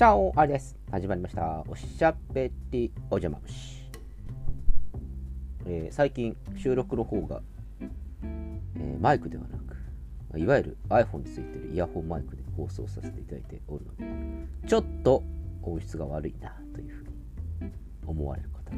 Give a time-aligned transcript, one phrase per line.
[0.00, 0.78] チャオあれです。
[0.90, 1.62] 始まりました。
[1.68, 3.84] おしゃべりお邪魔虫。
[5.66, 7.42] え、最近収録の方が、
[8.22, 14.06] えー、マイクではなく、いわゆる iPhone についてるイヤホンマイクで放送させていただいておるので、
[14.66, 15.22] ちょっと
[15.60, 17.04] 音質が悪いなというふう
[17.64, 17.70] に
[18.06, 18.76] 思われる方が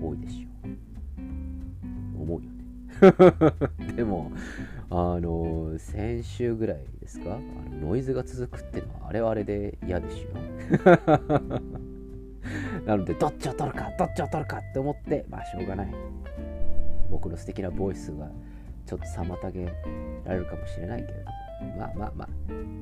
[0.00, 2.22] 多いでしょう。
[2.22, 2.61] 思うよね。
[3.96, 4.30] でも、
[4.90, 7.34] あの先週ぐらいですか？
[7.34, 7.38] あ
[7.74, 10.28] のノイズが続くっていうのはあれはあれで嫌でしょ
[12.86, 15.94] なのでどっちを取るかどっちを取るかって思ってまあしょうがない。
[17.10, 18.30] 僕の素敵なボイスが
[18.86, 19.66] ちょっと妨げ
[20.24, 21.32] られるかもしれないけれども。
[21.78, 22.28] まあまあまあ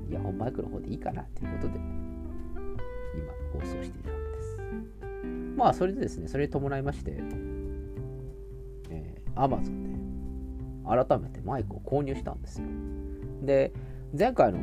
[0.08, 4.58] イヤホンマイクの方でいいかなということで今放送しているわけです。
[5.56, 7.12] まあそれでですねそれに伴いまして、
[8.90, 9.89] えー、Amazon で
[10.90, 12.66] 改めてマイクを購入したんですよ。
[13.42, 13.72] で、
[14.16, 14.58] 前回の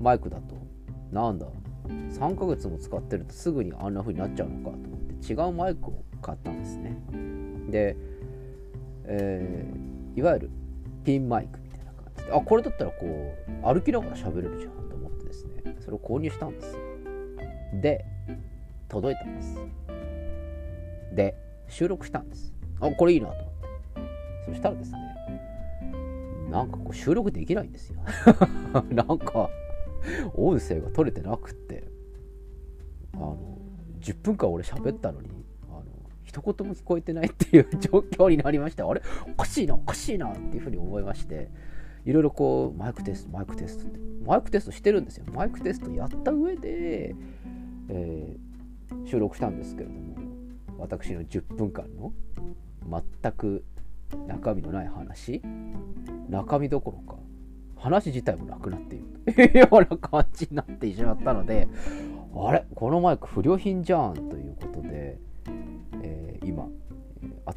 [0.00, 0.54] マイクだと、
[1.10, 1.46] なんだ、
[1.88, 6.96] 3ヶ月も使ってるとすぐにあんな風になっちゃうのかと思って違うマイクを買ったんですね。
[7.70, 7.96] で、
[9.04, 10.50] えー、いわゆる
[11.04, 16.80] ピンマイクみたいな感じで、あ、これだったらこう、歩きながら喋れるじゃんと思ってですね、それを購入したんですよ。
[17.80, 18.04] で、
[18.88, 19.58] 届いたんです。
[21.14, 21.34] で、
[21.68, 22.52] 収録したんです。
[22.80, 23.50] あ、これいいなと思って。
[24.48, 25.09] そしたらですね、
[26.50, 28.00] なんかこう収録できないんですよ。
[28.90, 29.48] なんか、
[30.34, 31.84] 音声が取れてなくって、
[33.14, 33.58] あの、
[34.00, 35.28] 10分間俺喋ったのに、
[35.68, 35.84] あの、
[36.24, 39.02] 一言も聞こえてないっていう 状況になりまして、あれ？
[39.28, 41.50] おかしいな、おかしいなっていうふうに思いまして、
[42.04, 45.26] いろいろこう、マイクテスト、マイクテストって、マイクテストしてるんですよ。
[45.32, 47.14] マイクテストやった上で、
[47.88, 50.16] えー、収録したんですけれども、
[50.78, 52.12] 私の10分間の
[53.22, 53.64] 全く
[54.26, 55.42] 中身のない話？
[56.28, 57.18] 中身どころか。
[57.76, 61.68] 話自体もなくなっている ような感じになってしまったので。
[62.34, 62.64] あれ？
[62.74, 65.18] このマイク不良品じゃんということで、
[66.02, 66.68] えー、今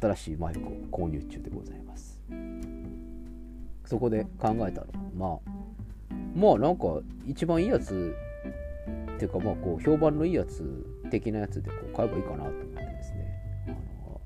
[0.00, 2.20] 新しいマイクを購入中でございます。
[3.84, 4.86] そこで考えたの。
[5.14, 5.54] まあ
[6.34, 8.14] まあなんか一番いいやつ
[9.14, 13.78] っていうかまあこう評判のいいやつ的なやつでこう買えばいいかなと思ってですね。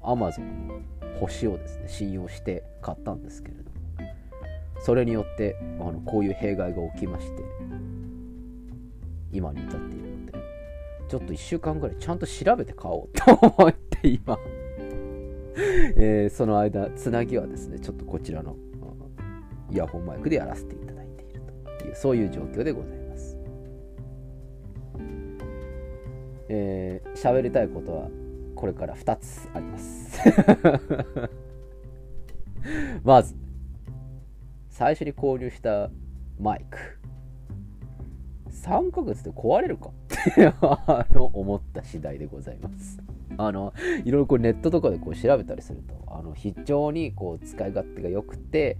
[0.02, 0.82] あの Amazon
[1.18, 3.68] 星をですね信用して買ったんですけれども
[4.80, 7.42] それによってあのこういう弊害が起きまして
[9.32, 10.32] 今に至っているので
[11.08, 14.38] ちょっと1週間ぐらいちゃんと調べて買おうと思って今
[15.96, 18.56] えー、その間つなぎはですねちょっとこちらの
[19.70, 21.42] イヤホンマイクでやらせていただいている
[21.78, 23.36] というそういう状況でございます。
[26.50, 28.08] えー、喋りたいことは
[28.54, 30.07] これから2つあります。
[33.04, 33.34] まず
[34.68, 35.90] 最初に購入した
[36.38, 36.78] マイク。
[38.50, 39.88] 3ヶ月で壊れるか？
[39.88, 39.92] っ
[40.34, 43.00] てあの思った次第でございます。
[43.36, 43.72] あの
[44.04, 48.78] いろいろこうネットとかでこう調べたりするとあの非常にこう使い勝手が良くて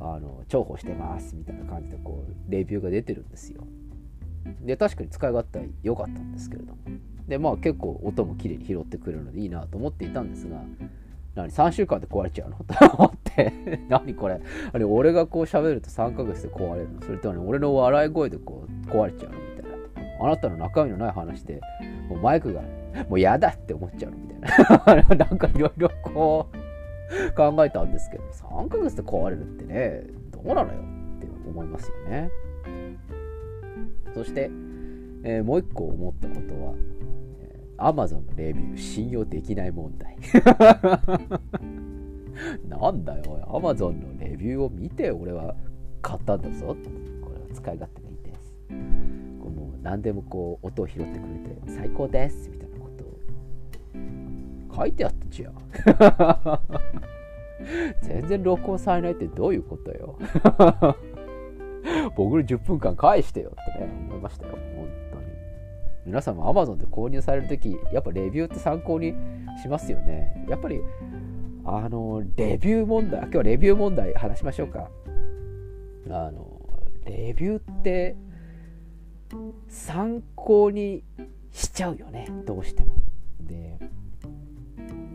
[0.00, 3.64] あの重宝してますみたいな感じでこうレビューが出てるんですよ。
[4.62, 6.78] で確かに使い勝手は良かったんですけれども。
[7.28, 10.58] でまあ結構音も綺麗に拾ってくれるのでいいなと思っていたんですが
[11.34, 12.56] 何3週間で壊れちゃうの？
[12.64, 13.52] と思って。
[13.88, 14.40] 何これ？
[14.72, 17.02] あれ俺がこう喋ると3ヶ月で壊れるの？
[17.02, 19.38] それとも俺の笑い声でこう壊れちゃうの？
[19.38, 19.70] みたい
[20.18, 20.24] な。
[20.24, 21.60] あなたの中身のない話で
[22.08, 22.62] もうマイクが
[23.10, 25.04] もう嫌だって思っちゃうみたいな。
[25.14, 30.80] なんかいろいろこう考えたんですけど3ヶ月で壊れるってねどうなのよ？
[31.18, 32.30] って思いますよね。
[34.14, 34.50] そして、
[35.24, 36.72] えー、もう一個思ったことは、
[37.78, 40.16] アマゾンのレビュー信用できない問題。
[42.68, 45.54] なんだよ、アマゾンのレビューを見て俺は
[46.02, 46.76] 買ったんだぞ。
[47.20, 48.54] これは使い勝手がいいです。
[49.40, 53.18] こうもう何でもこう音を拾ってくれて最高ですみたいなことを
[54.76, 55.54] 書いてあったじゃん。
[58.02, 60.16] 全然録音されないってどういうことよ。
[62.16, 64.56] 僕の10分間返してよってね、思いましたよ。
[66.06, 69.12] 皆さんも Amazon で購入されるとき、やっぱレビューって参考に
[69.60, 70.46] しますよね。
[70.48, 70.80] やっぱり、
[71.64, 74.88] あの、レビュー問題、今日はレビュー問題話しましょうか。
[76.08, 76.60] あの、
[77.04, 78.16] レビューって
[79.68, 81.02] 参考に
[81.50, 82.94] しちゃうよね、どうしても。
[83.40, 83.76] で、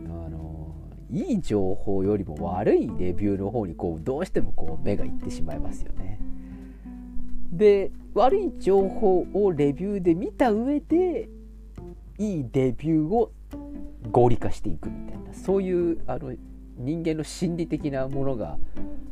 [0.06, 0.74] あの、
[1.10, 6.20] いい情報よりも悪いレビューの方にこうどうしてもこう目がいってしまいますよね。
[7.50, 11.28] で悪い情報をレビューで見た上で
[12.18, 13.32] いいレビューを
[14.10, 16.34] 合理化していくみたいなそういうあの
[16.76, 18.58] 人間の心理的なものが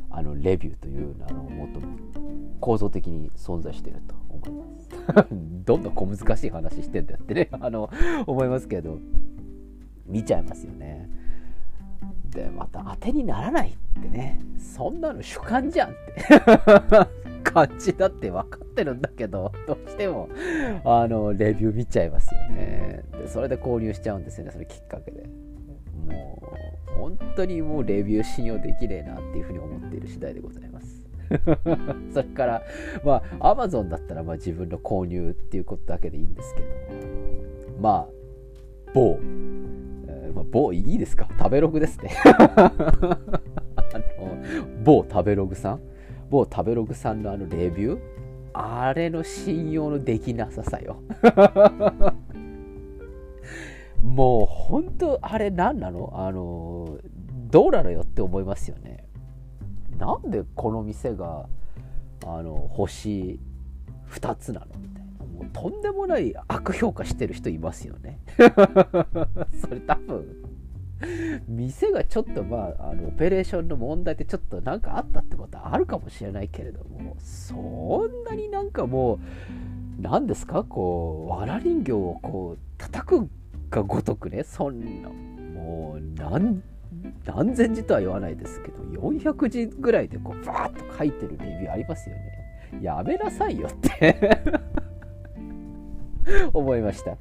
[0.09, 1.85] あのレビューというあの元に
[2.59, 4.89] 構造的に存在していると思います。
[5.65, 7.89] どんどん小難しい話してんだってねあの
[8.27, 8.99] 思いますけど。
[10.11, 11.09] 見ちゃいますよね。
[12.29, 14.39] でまた当てにならないってね。
[14.57, 17.20] そんなの主観じゃんって。
[17.43, 20.29] 感じだって分かってるんだけどどうしても
[20.85, 23.03] あのレビュー見ちゃいますよね。
[23.13, 25.27] でそれで購入しちゃうんですよねそれきっかけで。
[26.07, 26.41] も
[26.97, 31.01] う本当にもうレビュー信用できねえなっていうふうに思っている次第でございます。
[32.13, 32.61] それから
[33.03, 36.67] まあ Amazon だったらまあ自分の購入っていうことだけでいいんですけど。
[37.79, 38.13] まあ
[38.93, 39.17] 某。
[40.07, 41.27] えまあ、某いいですか？
[41.37, 42.11] 食べログですね。
[42.25, 42.71] あ
[43.97, 44.43] の
[44.83, 45.79] 某食べログさん。
[46.31, 47.99] 某食べログさんのあのレビュー？
[48.53, 51.01] あれの信用のできなささよ。
[54.01, 56.11] もう本当あれ何なの？
[56.15, 56.97] あの
[57.51, 59.05] どうなのよって思いますよね。
[59.99, 61.47] なんでこの店が
[62.25, 63.37] あの星
[64.09, 64.67] 2つなの？
[64.79, 65.11] みたいな。
[65.25, 68.21] もうとんでもない悪評価してる人いますよね。
[69.59, 70.40] それ多分
[71.47, 79.19] 店がちょっとまああのオペレーションの問題ってちょっとなんかあったってことはあるかもしれないけれどもそんなになんかもう
[80.01, 80.63] 何ですか？
[80.63, 83.29] こうわら人形をこう叩く
[83.69, 86.61] がごとくねそんなもう何
[87.25, 92.21] 何千字とは言わないですけど400字ぐらいでこうバーッと書いてるレビューありますよね。
[92.81, 94.41] やめなさいよって。
[96.53, 97.17] 思いました。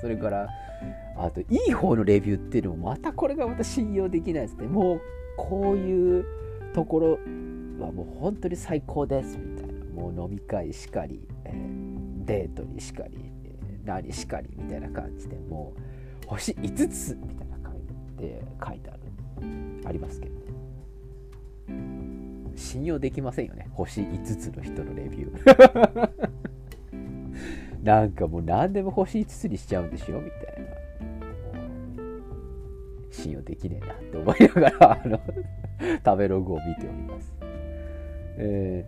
[0.00, 0.48] それから
[1.16, 4.66] あといい方のレビューっていうのもまたこれがまた信用できないですね。
[4.66, 5.00] もう
[5.36, 6.24] こういう
[6.74, 7.10] ところ
[7.84, 9.76] はもう本当に最高ですみたいな。
[9.96, 15.72] もう飲み会しかり、えー、デートにしかり、えー、何しかりみたいな感じでも
[16.24, 17.74] う星5つみたいな感
[18.18, 19.00] じで書いてある
[19.86, 20.36] ありますけど
[22.56, 23.68] 信用できませんよね。
[23.72, 26.10] 星5つの人のレビュー。
[27.84, 30.65] なんかもう何でも星5つにしちゃうんでしょみたいな。
[33.16, 35.20] 信用できねえなって思いながらあの
[36.04, 37.34] 食べログを見ております。
[38.38, 38.84] え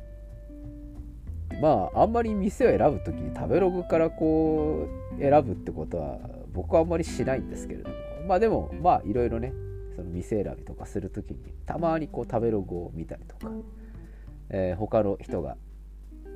[1.51, 4.87] ー、まああんまり店を選ぶ時に食べログからこ
[5.17, 6.19] う選ぶってことは
[6.53, 7.95] 僕はあんまりしないんですけれども
[8.27, 9.53] まあでもまあいろいろね
[9.97, 13.53] その店選びとかする時にたまにこう食べログを見たりとか、
[14.51, 15.57] えー、他の人が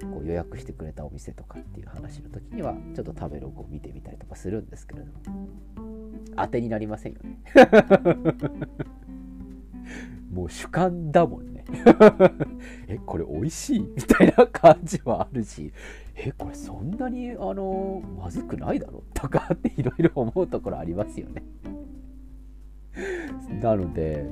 [0.02, 5.48] こう予約してくれたお店とかっていう話の時にはちょっと食べログを見てみたりとかするんですけれども
[6.37, 7.38] 当てになりませんよね。
[10.32, 11.64] もう主観だもんね。
[12.88, 15.73] えこれ美味しいみたいな感じはあるし。
[16.14, 21.43] えこれそんなにあのまずくないだろとかっていろいろ思うところありますよね。
[23.61, 24.26] なので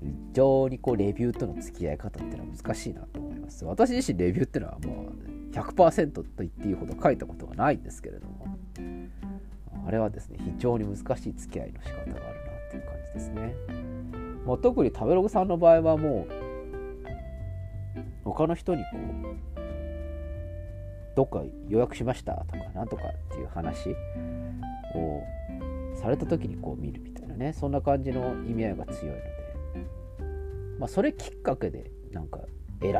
[0.00, 3.64] 非常にこうレビューとの付き合い方っていうのは難しいなと思います。
[3.64, 8.55] 私自身レビューっていうのはもう100%と言っていいほど書いたことがないんですけれども。
[9.86, 12.24] あれはですね非常に難しい付き合いの仕方があるなっ
[12.70, 13.54] ていう感じですね、
[14.44, 16.32] まあ、特に食べログさんの場合はもう
[18.24, 19.56] 他の人にこう
[21.16, 23.90] どっか予約しましたとかなんとかっていう話
[24.94, 25.22] を
[25.94, 29.36] された時にこう見るみたいなねそんな感じの意味合いが強いので。
[30.78, 32.40] まあそれきっかけでなんか
[32.80, 32.98] 選ぶ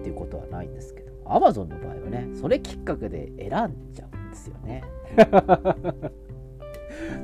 [0.00, 4.15] っていうことはないんですけど Amazon の場合はねそれきっかけで選んじゃう。
[4.36, 4.84] ですよね。
[5.16, 5.48] だか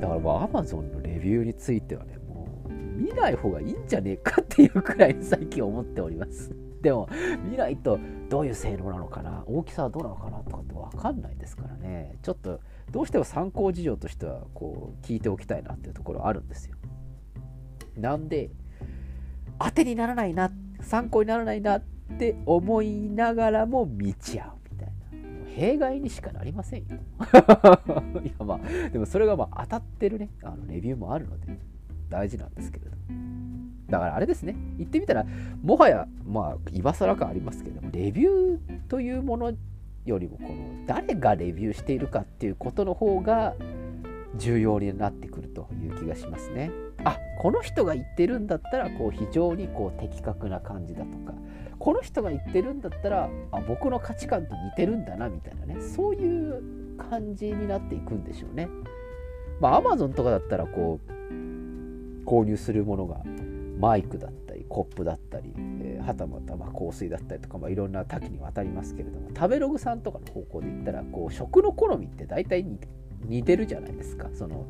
[0.01, 6.51] らもう Amazon のレビューについてはねもう見ない方がいいんじゃねえかっていうくらい最近思っております。
[6.83, 7.09] でも
[7.49, 9.45] 見ないとどういう性能なのかな？
[9.47, 12.17] 大きさはどうなのかなとかって分かんないですからね。
[12.23, 16.77] ちょっとどうしても参考事情としてはこう聞いておきたいなっていうところあるんですよ。
[17.97, 18.51] なんで
[19.59, 20.51] 当てにならないな
[20.81, 21.83] 参考にならないなっ
[22.19, 24.62] て思いながらも見ちゃう。
[25.55, 26.99] 弊害にしかなりませんよ。
[28.25, 30.31] いやまあでもそれがまあ当たってるね。
[30.43, 31.59] あのレビューもあるので
[32.09, 32.93] 大事なんですけれど。
[33.89, 34.57] だからあれですね。
[34.79, 35.27] 言ってみたら
[35.63, 39.53] もはやまあ今更感ありますけれどもレビューというもの
[40.05, 43.55] よりもこの誰がレビューしているかっていうことの方が
[44.37, 46.71] 重要になってくるという気がしますね。
[47.05, 51.35] あこの人が言ってるんだったらこう非常にこう的確な感じだとか
[51.79, 56.63] この人が言ってるんだったらあ僕の価値観と似てるんだなみたいなねそういう
[57.11, 58.69] 感じになっていくんでしょうね。
[59.61, 61.13] まあアマゾンとかだったらこう
[62.25, 63.21] 購入するものが
[63.79, 72.65] マイクだったりコップだったり、えー、はたまたま香水だったりとか、まあ、いろんな多岐にわたりますけれども食べログさんとかの方向で言ったらこう食の好みって大体
[73.25, 74.67] 似てるじゃないですかその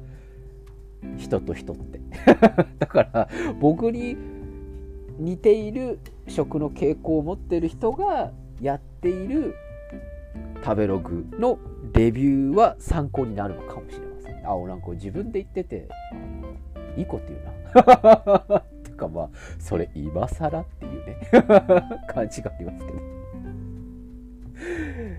[1.16, 2.00] 人と人って
[2.78, 3.28] だから
[3.61, 4.16] 僕に
[5.18, 9.54] 似ている食の傾向を持ってる人がやっている
[10.64, 11.59] 食べログの
[11.92, 14.47] レビューは参考になるのかもしれません。
[14.47, 15.88] あ、俺なんか自分で言ってて、
[16.97, 17.52] いい子っていうな。
[18.85, 21.16] とかまあ、それ今更っていうね、
[22.09, 22.99] 感じがありますけど。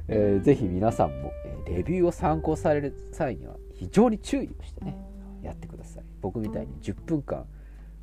[0.07, 1.31] えー、ぜひ皆さんも、
[1.67, 4.97] え、レビューを参考される際には非常に注意をしてね、
[5.41, 5.72] やってください。
[6.21, 7.45] 僕みたいに10分間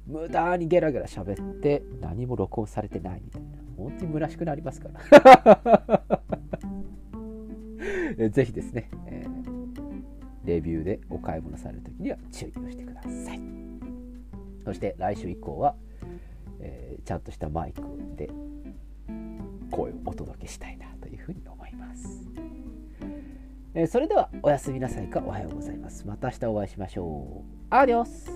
[0.06, 3.48] 無駄にゲラゲラ喋って何も録音されてないみたいな。
[3.76, 6.02] 本当に虚しくなりますから。
[8.30, 9.82] ぜひですね、えー、
[10.44, 13.40] レビューでお買い物されるときには注意をしてください。
[14.64, 15.74] そして来週以降は、
[16.60, 17.82] えー、ちゃんとしたマイク
[18.16, 18.28] で
[19.70, 22.28] 声をお届けしたいなというふうに思います、
[23.74, 26.06] えー、それではおやすみなさいかおはようございます。
[26.06, 28.28] また明日お会いしましょうアディオス